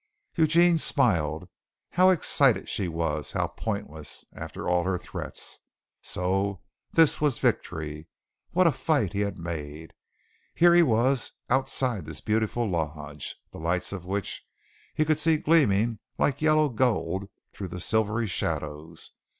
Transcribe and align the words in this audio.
Eugene 0.35 0.79
smiled. 0.79 1.47
How 1.91 2.09
excited 2.09 2.67
she 2.67 2.87
was! 2.87 3.33
How 3.33 3.45
pointless, 3.49 4.25
after 4.33 4.67
all 4.67 4.81
her 4.83 4.97
threats! 4.97 5.59
So 6.01 6.63
this 6.91 7.21
was 7.21 7.37
victory. 7.37 8.07
What 8.49 8.65
a 8.65 8.71
fight 8.71 9.13
he 9.13 9.19
had 9.19 9.37
made! 9.37 9.93
Here 10.55 10.73
he 10.73 10.81
was 10.81 11.33
outside 11.51 12.05
this 12.05 12.19
beautiful 12.19 12.67
lodge, 12.67 13.35
the 13.51 13.59
lights 13.59 13.93
of 13.93 14.03
which 14.03 14.43
he 14.95 15.05
could 15.05 15.19
see 15.19 15.37
gleaming 15.37 15.99
like 16.17 16.41
yellow 16.41 16.69
gold 16.69 17.29
through 17.53 17.67
the 17.67 17.79
silvery 17.79 18.25
shadows. 18.25 19.11